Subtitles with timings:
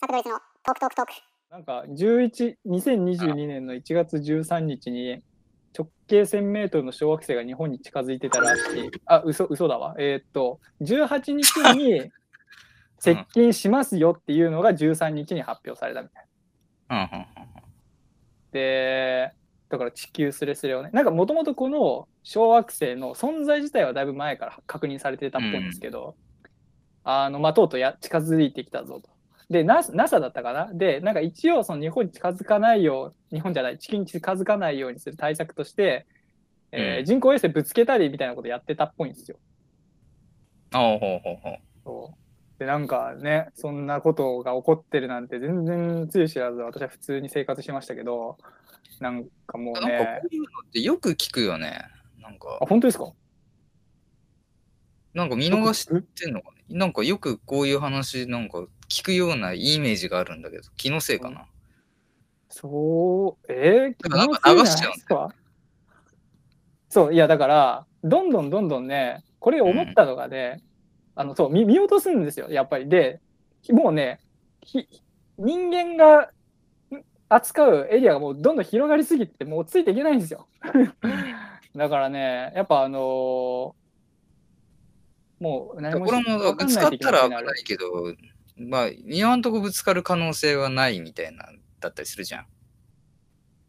[0.00, 1.12] サクドイツのトークトークトーク。
[1.50, 5.22] なんか11 2022年の1月13日に
[5.76, 8.90] 直径1000メートルの小惑星が日本に近づいてたらしい。
[9.06, 9.96] あ、嘘、嘘だわ。
[9.98, 12.12] えーっと、18日に
[13.00, 16.26] 接近しますよっていうのが13日に発表されたみたい
[16.88, 17.08] な。
[17.14, 17.26] うんうん
[18.52, 19.32] で、
[19.68, 26.16] だから地球すれすれをね、なんかもともとこの小惑星の存在自体はだいぶ前から確認されてたっぽいんですけど、
[27.04, 29.17] あの、まあ、とうとうや近づいてきたぞと。
[29.50, 30.70] で、NASA, だったかな？
[30.74, 36.06] で、なんか一応その日本に近づかないよう、日本じゃない、地球に近づかないようにする対策として、
[36.70, 39.38] えーうん人工衛星ぶつけたりみたいなことやってたっぽいんですよ。
[40.72, 41.58] あほうほうほう。
[41.82, 48.36] そうで、なんかね、そんなことが起こってるなんて全然つゆ知らず私は普通に生活してましたけど、
[49.00, 51.80] なんかもうなんかねこ、ういうのってよく聞くよね。
[52.20, 53.10] なんかあ、、本当ですか？
[55.14, 56.64] なんか見逃してんのかね。
[56.68, 61.46] なんかよくこういう話なんか聞くようなイメージがあるんだけど、気のせいかな。
[62.48, 65.34] そう、えー、でもなんか流しちゃうんだよ気のせいじゃないですか？
[66.88, 70.62] そう、いや、だから、どんどんどんどんね、これ思ったのがね、
[71.14, 72.88] あの、そう見、見落とすんですよ、やっぱり。
[72.88, 73.20] で、
[73.70, 74.20] もうね、
[74.62, 74.88] ひ
[75.36, 76.30] 人間が
[76.90, 80.48] ん扱うエリアがもうどんどん広がりすぎて、もうついていけないんですよ。
[81.76, 83.72] だからね、やっぱあのー
[85.40, 88.12] もう何もこれもわかんぶつかったら危ないけど、
[88.58, 92.46] まあ、今んとこぶつかる可能性はないみたいな、だったりするじゃん。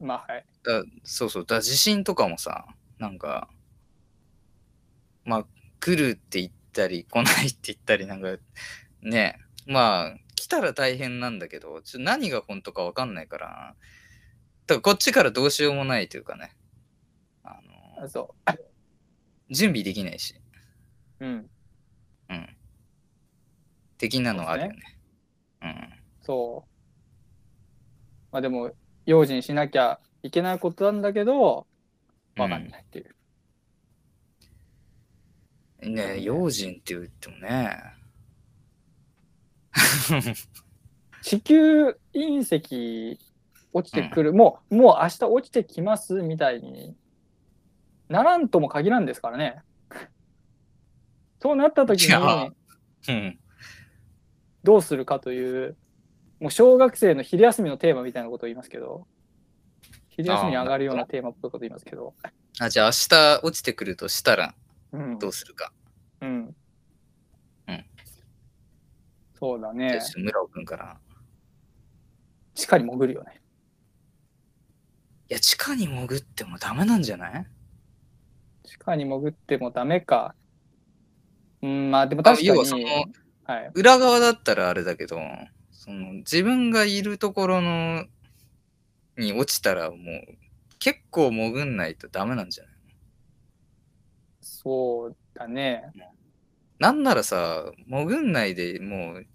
[0.00, 0.46] まあはい。
[0.62, 2.66] だそうそう、だ地震とかもさ、
[2.98, 3.48] なんか、
[5.24, 5.46] まあ、
[5.80, 8.36] 来るって言ったり、来ないって言ったり、なんか、
[9.02, 13.76] ね、まあ、来たら大変なんだけど、ちょ何が本当かわかんないから、
[14.66, 16.56] だからこっちからどうしようもないというかね、
[17.44, 17.60] あ
[17.98, 18.34] のあそ
[19.50, 20.34] 準備できないし。
[21.20, 21.50] うん。
[24.00, 24.80] 的なのはあるよね。
[26.22, 26.70] そう。
[28.32, 28.72] まあでも、
[29.04, 31.66] 用心しなきゃいけないことなんだけど、
[32.36, 32.42] うん。
[32.42, 33.14] わかんないっていう。
[35.82, 37.76] うん、ね用心って言ってもね。
[41.22, 43.18] 地球隕石
[43.74, 46.96] 落ちてくる、もう、もう明日落ちてきますみたいに
[48.08, 49.62] ならんとも限らんですからね。
[51.40, 52.14] そうなった時に
[53.08, 53.38] うん。
[54.62, 55.76] どうするかという、
[56.40, 59.06] もう小学生の昼休みのテーマみたいなことを言いますけど、
[60.08, 62.14] 昼休みに上がるようなテーマっぽいこと言いますけど、
[62.58, 64.54] あ、じゃあ明日落ちてくるとしたら
[64.92, 65.18] うん。
[65.18, 65.72] どうするか。
[66.20, 66.54] うん。
[67.68, 67.84] うん
[69.38, 70.98] そうだね村尾くんから。
[72.54, 73.40] 地下に潜るよね。
[75.30, 77.46] いや、地下に潜ってもダメなんじゃない？
[78.64, 80.34] 地下に潜ってもダメか。
[81.62, 82.86] うん、まあでも確か要はそのに、
[83.50, 83.70] はい。
[83.74, 85.18] 裏側だったらあれだけど、
[85.72, 88.04] その自分がいるところの
[89.18, 89.98] に落ちたらもう
[90.78, 92.72] 結構潜んないとダメなんじゃない？
[94.40, 95.82] そうだね。
[96.78, 99.26] なんならさ、潜んないでもう、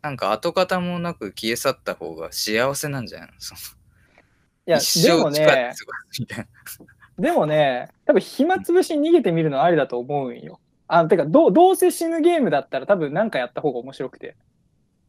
[0.00, 3.28] なんか跡形もなく消え去った方が幸せなんじゃない？
[3.28, 3.60] のその
[4.66, 5.74] いや、一でもね。
[7.18, 10.58] でもね、多分暇つぶしに逃げてみるのはありだと思うんよ。
[10.86, 14.36] あ、てか、どうどうせ死ぬゲームだったら多分何かやった方が面白くて。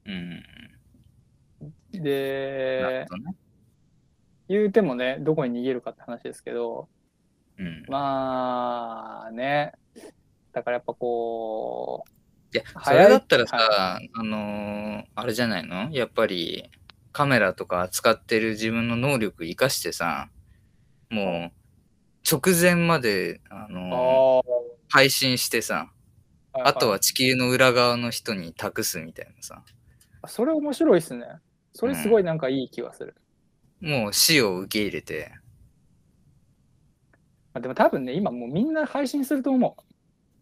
[0.05, 0.43] うん。
[1.91, 3.35] で、ね。
[4.47, 6.87] 言うてもね、どこに逃げるかって話ですけど、
[7.57, 7.85] うん。
[7.87, 9.73] まあね、
[10.53, 12.05] だからやっぱこ
[12.53, 15.89] いや、それだったらさ、あのーあれじゃないの？
[15.91, 16.69] やっぱり
[17.11, 20.29] カメラとか扱ってる自分の能力生かしてさ、
[21.09, 21.57] もう
[22.29, 24.54] 直前まで、あう、のーあ
[24.89, 25.91] 配信してさ、
[26.53, 29.63] ああとは地球の裏側の人に託すみたいなさ、
[30.27, 31.25] それ面白いっすね。
[31.73, 33.15] それすごいなんかいい気がする。
[33.81, 35.31] もう死を受け入れて、
[37.53, 39.81] まあでも多分ね、今もうみんな配信すると思う。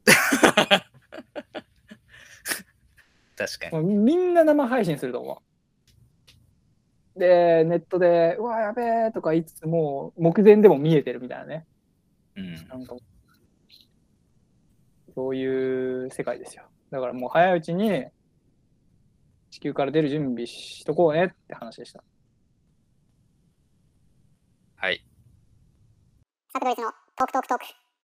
[3.35, 3.71] 確かに。
[3.71, 5.41] もうみんな生配信すると思
[7.15, 7.19] う。
[7.19, 11.65] で、ネットで、うわ、やべえとか言いつつも、目前でも見えてるみたいなね。
[12.35, 12.68] うん。
[12.68, 12.95] なんか、
[15.15, 16.63] そういう世界ですよ。
[16.92, 18.06] だからもう早いうちに、
[19.51, 22.04] 地球から出る準備しとこうねって話でした。
[24.75, 25.06] はい。
[26.51, 27.82] サクドイツのトークトークトーク。